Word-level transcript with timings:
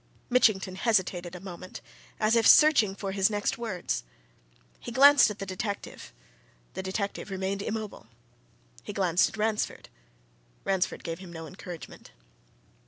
Mitchington 0.31 0.77
hesitated 0.77 1.35
a 1.35 1.39
moment, 1.39 1.79
as 2.19 2.35
if 2.35 2.47
searching 2.47 2.95
for 2.95 3.11
his 3.11 3.29
next 3.29 3.59
words. 3.59 4.03
He 4.79 4.91
glanced 4.91 5.29
at 5.29 5.37
the 5.37 5.45
detective; 5.45 6.11
the 6.73 6.81
detective 6.81 7.29
remained 7.29 7.61
immobile; 7.61 8.07
he 8.81 8.93
glanced 8.93 9.29
at 9.29 9.37
Ransford; 9.37 9.89
Ransford 10.63 11.03
gave 11.03 11.19
him 11.19 11.31
no 11.31 11.45
encouragement. 11.45 12.13